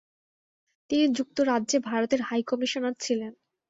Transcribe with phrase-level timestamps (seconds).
[0.89, 3.31] তিনি যুক্তরাজ্যে ভারতের হাই কমিশনার ছিলেন।